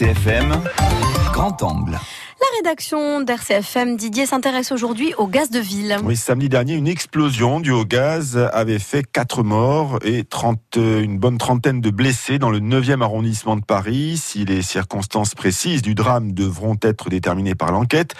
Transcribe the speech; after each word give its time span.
RCFM, 0.00 0.62
grand 1.30 1.62
angle. 1.62 1.92
La 1.92 2.46
rédaction 2.56 3.20
d'RCFM 3.20 3.98
Didier 3.98 4.24
s'intéresse 4.24 4.72
aujourd'hui 4.72 5.12
au 5.18 5.26
gaz 5.26 5.50
de 5.50 5.58
ville. 5.58 5.98
Oui, 6.04 6.16
samedi 6.16 6.48
dernier, 6.48 6.72
une 6.72 6.88
explosion 6.88 7.60
due 7.60 7.72
au 7.72 7.84
gaz 7.84 8.38
avait 8.54 8.78
fait 8.78 9.02
4 9.02 9.42
morts 9.42 9.98
et 10.02 10.24
30, 10.24 10.58
une 10.76 11.18
bonne 11.18 11.36
trentaine 11.36 11.82
de 11.82 11.90
blessés 11.90 12.38
dans 12.38 12.48
le 12.48 12.60
9e 12.60 13.02
arrondissement 13.02 13.56
de 13.56 13.62
Paris. 13.62 14.16
Si 14.16 14.46
les 14.46 14.62
circonstances 14.62 15.34
précises 15.34 15.82
du 15.82 15.94
drame 15.94 16.32
devront 16.32 16.78
être 16.80 17.10
déterminées 17.10 17.54
par 17.54 17.70
l'enquête, 17.70 18.14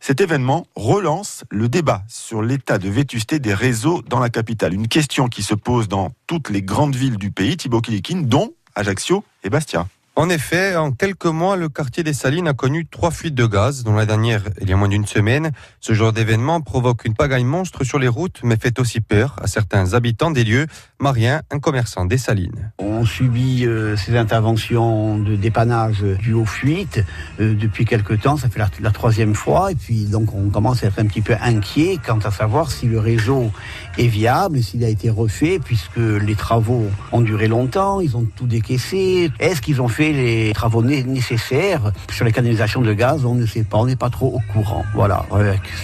cet 0.00 0.20
événement 0.20 0.66
relance 0.74 1.44
le 1.48 1.68
débat 1.68 2.02
sur 2.08 2.42
l'état 2.42 2.78
de 2.78 2.88
vétusté 2.88 3.38
des 3.38 3.54
réseaux 3.54 4.02
dans 4.02 4.18
la 4.18 4.30
capitale. 4.30 4.74
Une 4.74 4.88
question 4.88 5.28
qui 5.28 5.44
se 5.44 5.54
pose 5.54 5.86
dans 5.86 6.10
toutes 6.26 6.50
les 6.50 6.62
grandes 6.62 6.96
villes 6.96 7.18
du 7.18 7.30
pays, 7.30 7.56
Thibaut 7.56 7.82
Kilikine, 7.82 8.26
dont 8.26 8.52
Ajaccio 8.74 9.22
et 9.44 9.48
Bastia. 9.48 9.86
En 10.20 10.28
effet, 10.28 10.76
en 10.76 10.92
quelques 10.92 11.24
mois, 11.24 11.56
le 11.56 11.70
quartier 11.70 12.02
des 12.02 12.12
Salines 12.12 12.46
a 12.46 12.52
connu 12.52 12.84
trois 12.84 13.10
fuites 13.10 13.34
de 13.34 13.46
gaz, 13.46 13.84
dont 13.84 13.94
la 13.94 14.04
dernière 14.04 14.42
il 14.60 14.68
y 14.68 14.72
a 14.74 14.76
moins 14.76 14.90
d'une 14.90 15.06
semaine. 15.06 15.50
Ce 15.80 15.94
genre 15.94 16.12
d'événement 16.12 16.60
provoque 16.60 17.06
une 17.06 17.14
pagaille 17.14 17.44
monstre 17.44 17.84
sur 17.84 17.98
les 17.98 18.06
routes, 18.06 18.40
mais 18.44 18.58
fait 18.60 18.78
aussi 18.78 19.00
peur 19.00 19.36
à 19.42 19.46
certains 19.46 19.94
habitants 19.94 20.30
des 20.30 20.44
lieux. 20.44 20.66
Marien, 20.98 21.40
un 21.50 21.58
commerçant 21.58 22.04
des 22.04 22.18
Salines. 22.18 22.70
On 22.78 23.06
subit 23.06 23.64
euh, 23.64 23.96
ces 23.96 24.14
interventions 24.18 25.16
de 25.16 25.36
dépannage 25.36 26.02
dues 26.02 26.34
aux 26.34 26.44
fuites 26.44 27.02
euh, 27.40 27.54
depuis 27.54 27.86
quelque 27.86 28.12
temps. 28.12 28.36
Ça 28.36 28.50
fait 28.50 28.58
la, 28.58 28.68
la, 28.78 28.90
troisième 28.90 29.34
fois, 29.34 29.72
et 29.72 29.74
puis 29.74 30.04
donc 30.04 30.34
on 30.34 30.50
commence 30.50 30.84
à 30.84 30.88
être 30.88 30.98
un 30.98 31.06
petit 31.06 31.22
peu 31.22 31.34
inquiet 31.40 31.98
quant 32.06 32.18
à 32.18 32.30
savoir 32.30 32.70
si 32.70 32.84
le 32.84 33.00
réseau 33.00 33.50
est 33.96 34.06
viable, 34.06 34.62
s'il 34.62 34.84
a 34.84 34.88
été 34.88 35.08
refait, 35.08 35.58
puisque 35.64 35.96
les 35.96 36.34
travaux 36.34 36.84
ont 37.10 37.22
duré 37.22 37.48
longtemps, 37.48 38.00
ils 38.00 38.18
ont 38.18 38.26
tout 38.36 38.46
décaissé. 38.46 39.30
Est-ce 39.38 39.62
qu'ils 39.62 39.80
ont 39.80 39.88
fait 39.88 40.09
les 40.12 40.52
travaux 40.52 40.82
nécessaires 40.82 41.92
sur 42.10 42.24
les 42.24 42.32
canalisations 42.32 42.80
de 42.80 42.92
gaz, 42.92 43.24
on 43.24 43.34
ne 43.34 43.46
sait 43.46 43.64
pas, 43.64 43.78
on 43.78 43.86
n'est 43.86 43.96
pas 43.96 44.10
trop 44.10 44.28
au 44.28 44.52
courant. 44.52 44.84
Voilà. 44.94 45.26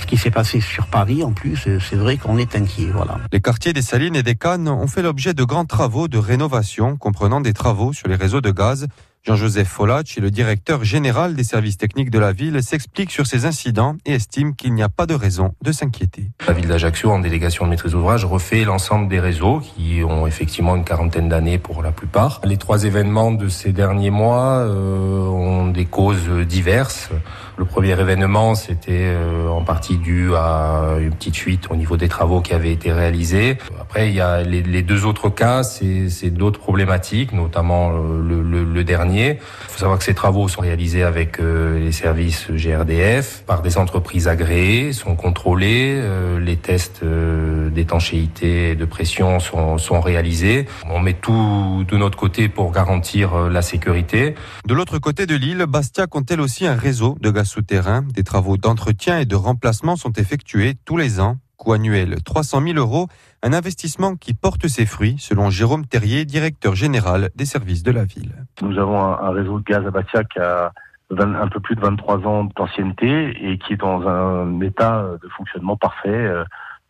Ce 0.01 0.07
qui 0.07 0.17
s'est 0.17 0.31
passé 0.31 0.61
sur 0.61 0.87
Paris, 0.87 1.23
en 1.23 1.33
plus, 1.33 1.57
c'est 1.57 1.97
vrai 1.97 2.17
qu'on 2.17 2.39
est 2.39 2.55
inquiet. 2.57 2.89
Voilà. 2.93 3.19
Les 3.33 3.41
quartiers 3.41 3.73
des 3.73 3.83
Salines 3.83 4.17
et 4.17 4.23
des 4.23 4.35
Cannes 4.35 4.69
ont 4.69 4.87
fait 4.87 5.03
l'objet 5.03 5.35
de 5.35 5.45
grands 5.45 5.65
travaux 5.65 6.09
de 6.09 6.19
rénovation, 6.19 6.97
comprenant 6.97 7.41
des 7.41 7.53
travaux 7.53 7.93
sur 7.93 8.09
les 8.09 8.17
réseaux 8.17 8.41
de 8.41 8.51
gaz 8.51 8.87
Jean-Joseph 9.27 9.67
Folach, 9.67 10.19
le 10.19 10.31
directeur 10.31 10.85
général 10.85 11.35
des 11.35 11.43
services 11.43 11.77
techniques 11.77 12.11
de 12.11 12.21
la 12.21 12.31
ville, 12.31 12.63
s'explique 12.63 13.11
sur 13.11 13.27
ces 13.27 13.45
incidents 13.45 13.97
et 14.07 14.13
estime 14.13 14.55
qu'il 14.55 14.73
n'y 14.73 14.85
a 14.85 14.89
pas 14.89 15.05
de 15.07 15.15
raison 15.15 15.53
de 15.63 15.73
s'inquiéter. 15.73 16.31
La 16.47 16.53
ville 16.53 16.69
d'Ajaccio, 16.69 17.11
en 17.11 17.19
délégation 17.19 17.65
de 17.65 17.71
maîtrise 17.71 17.91
d'ouvrage, 17.91 18.25
refait 18.25 18.63
l'ensemble 18.63 19.09
des 19.09 19.19
réseaux 19.19 19.59
qui 19.59 20.05
ont 20.05 20.29
effectivement 20.29 20.77
une 20.77 20.85
quarantaine 20.85 21.29
d'années 21.29 21.59
pour 21.59 21.83
la 21.83 21.91
plupart. 21.91 22.41
Les 22.45 22.57
trois 22.57 22.85
événements 22.85 23.33
de 23.33 23.49
ces 23.49 23.73
derniers 23.73 24.11
mois 24.11 24.59
euh, 24.59 25.27
ont 25.27 25.67
des 25.67 25.87
causes 25.87 26.29
diverses. 26.49 27.11
Le 27.57 27.65
premier 27.65 27.99
événement, 27.99 28.55
c'était 28.55 29.07
euh, 29.07 29.49
en 29.49 29.65
partie 29.65 29.97
dû 29.97 30.37
à 30.37 30.99
une 31.01 31.13
petite 31.13 31.37
fuite 31.37 31.65
au 31.71 31.75
niveau 31.75 31.97
des 31.97 32.09
travaux 32.09 32.43
qui 32.43 32.55
avaient 32.55 32.73
été 32.73 32.93
réalisés. 32.93 33.59
Après, 33.81 34.09
il 34.09 34.15
y 34.15 34.21
a 34.21 34.43
les, 34.43 34.83
deux 34.83 35.05
autres 35.05 35.31
cas, 35.31 35.65
c'est 35.65 36.31
d'autres 36.31 36.61
problématiques, 36.61 37.33
notamment 37.33 37.91
euh, 37.91 38.23
le, 38.23 38.43
le, 38.43 38.63
le 38.63 38.85
dernier 38.85 39.16
il 39.25 39.39
faut 39.69 39.79
savoir 39.79 39.99
que 39.99 40.05
ces 40.05 40.15
travaux 40.15 40.49
sont 40.49 40.61
réalisés 40.61 41.03
avec 41.03 41.41
euh, 41.41 41.79
les 41.79 41.93
services 41.93 42.51
GRDF 42.51 43.43
par 43.47 43.63
des 43.63 43.79
entreprises 43.79 44.29
agréées, 44.29 44.93
sont 44.93 45.17
contrôlés, 45.17 45.95
euh, 45.97 46.39
les 46.39 46.57
tests 46.57 47.01
euh, 47.03 47.71
d'étanchéité 47.71 48.71
et 48.71 48.75
de 48.75 48.85
pression 48.85 49.41
sont, 49.41 49.79
sont 49.79 50.01
réalisés. 50.01 50.67
On 50.91 51.01
met 51.01 51.15
tout 51.15 51.85
de 51.89 51.97
notre 51.97 52.19
côté 52.19 52.49
pour 52.49 52.73
garantir 52.73 53.49
la 53.49 53.63
sécurité. 53.63 54.35
De 54.67 54.75
l'autre 54.75 54.99
côté 54.99 55.27
de 55.27 55.35
l'île, 55.35 55.65
Bastia 55.69 56.07
compte-t-elle 56.07 56.41
aussi 56.41 56.67
un 56.67 56.77
réseau 56.77 57.17
de 57.21 57.31
gaz 57.31 57.49
souterrain. 57.49 58.03
Des 58.15 58.25
travaux 58.25 58.57
d'entretien 58.57 59.19
et 59.19 59.25
de 59.25 59.37
remplacement 59.37 59.97
sont 59.97 60.13
effectués 60.13 60.75
tous 60.85 60.97
les 60.97 61.21
ans 61.21 61.39
annuel 61.73 62.23
300 62.23 62.61
000 62.63 62.79
euros, 62.79 63.09
un 63.43 63.53
investissement 63.53 64.17
qui 64.17 64.35
porte 64.35 64.67
ses 64.69 64.87
fruits, 64.87 65.17
selon 65.19 65.51
Jérôme 65.51 65.87
Terrier, 65.87 66.25
directeur 66.25 66.75
général 66.75 67.31
des 67.35 67.45
services 67.45 67.83
de 67.83 67.91
la 67.91 68.05
ville. 68.05 68.33
Nous 68.63 68.79
avons 68.79 69.03
un, 69.03 69.31
réseau 69.31 69.59
de 69.59 69.65
gaz 69.65 69.87
à 69.87 69.91
Bastia 69.91 70.25
qui 70.25 70.39
a 70.39 70.73
un 71.19 71.49
peu 71.49 71.61
plus 71.61 71.77
de 71.77 71.81
23 71.81 72.27
ans 72.27 72.49
d'ancienneté 72.57 73.37
et 73.41 73.59
qui 73.59 73.75
est 73.75 73.77
dans 73.77 74.07
un 74.09 74.61
état 74.61 75.09
de 75.23 75.29
fonctionnement 75.29 75.77
parfait. 75.77 76.09
Euh, 76.09 76.45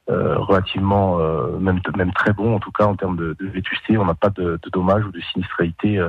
euh, 0.08 0.38
relativement 0.38 1.18
euh, 1.18 1.58
même 1.58 1.80
très 2.12 2.32
bon 2.32 2.54
en 2.54 2.60
tout 2.60 2.70
cas 2.70 2.84
en 2.84 2.94
termes 2.94 3.16
de, 3.16 3.36
vétusté 3.40 3.98
on 3.98 4.04
n'a 4.04 4.14
pas 4.14 4.30
de, 4.30 4.56
dommages 4.72 5.04
ou 5.04 5.10
de 5.10 5.20
sinistralité 5.32 6.00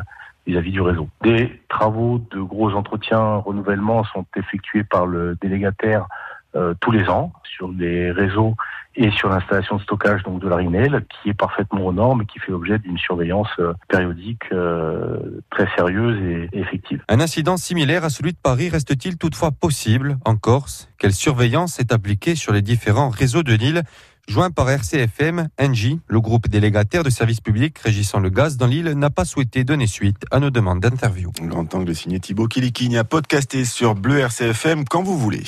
vis-à-vis 0.45 0.71
du 0.71 0.81
réseau. 0.81 1.09
Des 1.23 1.59
travaux 1.67 2.21
de 2.31 2.39
gros 2.39 2.71
entretiens, 2.73 3.37
renouvellement 3.37 4.03
sont 4.03 4.25
effectués 4.35 4.83
par 4.83 5.07
le 5.07 5.35
délégataire 5.41 6.07
euh, 6.55 6.73
tous 6.79 6.91
les 6.91 7.09
ans 7.09 7.33
sur 7.43 7.69
les 7.69 8.11
réseaux 8.11 8.55
et 8.95 9.11
sur 9.11 9.29
l'installation 9.29 9.77
de 9.77 9.81
stockage 9.81 10.23
donc 10.23 10.41
de 10.41 10.47
la 10.47 10.55
Rinel, 10.55 11.05
qui 11.09 11.29
est 11.29 11.33
parfaitement 11.33 11.85
aux 11.85 11.93
normes 11.93 12.23
et 12.23 12.25
qui 12.25 12.39
fait 12.39 12.51
l'objet 12.51 12.79
d'une 12.79 12.97
surveillance 12.97 13.49
euh, 13.59 13.73
périodique 13.87 14.43
euh, 14.51 15.41
très 15.51 15.67
sérieuse 15.75 16.17
et, 16.21 16.49
et 16.57 16.61
effective. 16.61 17.03
Un 17.07 17.19
incident 17.19 17.57
similaire 17.57 18.03
à 18.03 18.09
celui 18.09 18.33
de 18.33 18.37
Paris 18.41 18.69
reste-t-il 18.69 19.17
toutefois 19.17 19.51
possible 19.51 20.17
en 20.25 20.35
Corse? 20.35 20.89
Quelle 20.97 21.13
surveillance 21.13 21.79
est 21.79 21.93
appliquée 21.93 22.35
sur 22.35 22.53
les 22.53 22.61
différents 22.61 23.09
réseaux 23.09 23.43
de 23.43 23.53
l'île 23.53 23.83
Joint 24.27 24.51
par 24.51 24.69
RCFM, 24.69 25.47
Engie, 25.57 26.01
le 26.07 26.19
groupe 26.19 26.49
délégataire 26.49 27.03
de 27.03 27.09
services 27.09 27.39
publics 27.39 27.77
régissant 27.79 28.19
le 28.19 28.29
gaz 28.29 28.57
dans 28.57 28.67
l'île, 28.67 28.91
n'a 28.91 29.09
pas 29.09 29.23
souhaité 29.23 29.63
donner 29.63 29.87
suite 29.87 30.25
à 30.31 30.41
nos 30.41 30.49
demandes 30.49 30.81
d'interview. 30.81 31.31
Grand 31.43 31.73
angle 31.73 31.95
signé 31.95 32.19
Thibaut 32.19 32.47
Kilikini 32.47 32.97
a 32.97 33.05
podcasté 33.05 33.63
sur 33.63 33.95
Bleu 33.95 34.19
RCFM 34.19 34.83
quand 34.83 35.01
vous 35.01 35.17
voulez. 35.17 35.43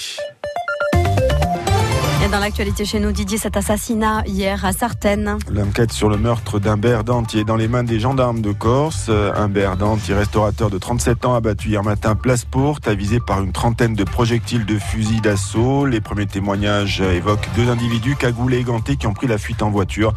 Dans 2.31 2.37
l'actualité 2.37 2.85
chez 2.85 2.99
nous, 2.99 3.11
Didier, 3.11 3.39
cet 3.39 3.57
assassinat 3.57 4.21
hier 4.27 4.63
à 4.63 4.71
Sartène. 4.71 5.39
L'enquête 5.51 5.91
sur 5.91 6.09
le 6.09 6.17
meurtre 6.17 6.59
d'Humbert 6.59 7.03
Danti 7.03 7.39
est 7.39 7.43
dans 7.43 7.55
les 7.55 7.67
mains 7.67 7.83
des 7.83 7.99
gendarmes 7.99 8.41
de 8.41 8.51
Corse. 8.51 9.09
Humbert 9.09 9.77
Danti, 9.77 10.13
restaurateur 10.13 10.69
de 10.69 10.77
37 10.77 11.25
ans, 11.25 11.33
abattu 11.33 11.69
hier 11.69 11.83
matin 11.83 12.13
place 12.13 12.45
Porte, 12.45 12.87
avisé 12.87 13.19
par 13.19 13.41
une 13.41 13.51
trentaine 13.51 13.95
de 13.95 14.03
projectiles 14.03 14.67
de 14.67 14.77
fusil 14.77 15.21
d'assaut. 15.21 15.87
Les 15.87 16.01
premiers 16.01 16.27
témoignages 16.27 17.01
évoquent 17.01 17.49
deux 17.55 17.67
individus 17.67 18.15
cagoulés 18.15 18.59
et 18.59 18.63
gantés 18.63 18.95
qui 18.95 19.07
ont 19.07 19.13
pris 19.13 19.25
la 19.25 19.39
fuite 19.39 19.63
en 19.63 19.71
voiture. 19.71 20.13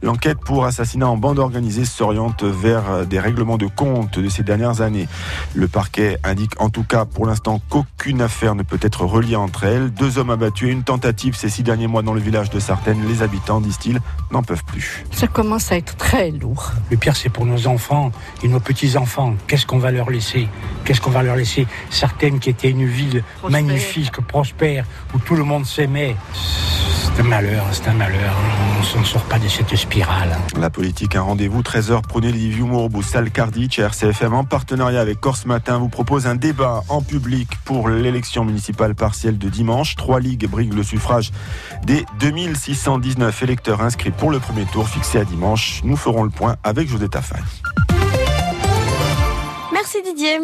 L'enquête 0.00 0.38
pour 0.38 0.64
assassinat 0.64 1.08
en 1.08 1.16
bande 1.16 1.40
organisée 1.40 1.84
s'oriente 1.84 2.44
vers 2.44 3.04
des 3.04 3.18
règlements 3.18 3.58
de 3.58 3.66
compte 3.66 4.20
de 4.20 4.28
ces 4.28 4.44
dernières 4.44 4.80
années. 4.80 5.08
Le 5.54 5.66
parquet 5.66 6.18
indique 6.22 6.60
en 6.60 6.70
tout 6.70 6.84
cas 6.84 7.04
pour 7.04 7.26
l'instant 7.26 7.60
qu'aucune 7.68 8.22
affaire 8.22 8.54
ne 8.54 8.62
peut 8.62 8.78
être 8.80 9.04
reliée 9.04 9.34
entre 9.34 9.64
elles. 9.64 9.90
Deux 9.90 10.18
hommes 10.18 10.30
abattus 10.30 10.68
et 10.68 10.72
une 10.72 10.84
tentative 10.84 11.34
ces 11.48 11.56
six 11.56 11.62
derniers 11.62 11.86
mois 11.86 12.02
dans 12.02 12.12
le 12.12 12.20
village 12.20 12.50
de 12.50 12.60
Sartène, 12.60 13.02
les 13.08 13.22
habitants, 13.22 13.60
disent-ils, 13.60 14.00
n'en 14.30 14.42
peuvent 14.42 14.64
plus. 14.64 15.04
Ça 15.12 15.26
commence 15.26 15.72
à 15.72 15.76
être 15.76 15.96
très 15.96 16.30
lourd. 16.30 16.72
Le 16.90 16.98
pire, 16.98 17.16
c'est 17.16 17.30
pour 17.30 17.46
nos 17.46 17.66
enfants 17.66 18.12
et 18.42 18.48
nos 18.48 18.60
petits-enfants. 18.60 19.34
Qu'est-ce 19.46 19.64
qu'on 19.64 19.78
va 19.78 19.90
leur 19.90 20.10
laisser? 20.10 20.46
Qu'est-ce 20.84 21.00
qu'on 21.00 21.10
va 21.10 21.22
leur 21.22 21.36
laisser? 21.36 21.66
Sartène, 21.88 22.38
qui 22.38 22.50
était 22.50 22.68
une 22.70 22.86
ville 22.86 23.24
prospère. 23.38 23.62
magnifique, 23.62 24.20
prospère, 24.26 24.84
où 25.14 25.18
tout 25.18 25.36
le 25.36 25.44
monde 25.44 25.64
s'aimait. 25.64 26.16
C'est 27.18 27.24
un 27.24 27.30
malheur, 27.30 27.66
c'est 27.72 27.88
un 27.88 27.94
malheur. 27.94 28.32
On 28.76 28.78
ne 28.78 28.84
s'en 28.84 29.04
sort 29.04 29.24
pas 29.24 29.40
de 29.40 29.48
cette 29.48 29.74
spirale. 29.74 30.38
La 30.56 30.70
politique, 30.70 31.16
un 31.16 31.22
rendez-vous 31.22 31.62
13h. 31.62 32.02
Prenez 32.08 32.30
Liviu 32.30 32.62
Mourbo, 32.62 33.02
Salcardic, 33.02 33.80
RCFM 33.80 34.34
en 34.34 34.44
partenariat 34.44 35.00
avec 35.00 35.18
Corse 35.18 35.44
Matin 35.44 35.78
vous 35.78 35.88
propose 35.88 36.28
un 36.28 36.36
débat 36.36 36.84
en 36.88 37.02
public 37.02 37.48
pour 37.64 37.88
l'élection 37.88 38.44
municipale 38.44 38.94
partielle 38.94 39.36
de 39.36 39.48
dimanche. 39.48 39.96
Trois 39.96 40.20
ligues 40.20 40.46
briguent 40.48 40.74
le 40.74 40.84
suffrage 40.84 41.32
des 41.84 42.06
2619 42.20 43.42
électeurs 43.42 43.82
inscrits 43.82 44.12
pour 44.12 44.30
le 44.30 44.38
premier 44.38 44.66
tour 44.66 44.88
fixé 44.88 45.18
à 45.18 45.24
dimanche. 45.24 45.80
Nous 45.82 45.96
ferons 45.96 46.22
le 46.22 46.30
point 46.30 46.54
avec 46.62 46.88
Josette 46.88 47.16
Afani. 47.16 47.42
Merci 49.72 50.02
Didier. 50.04 50.38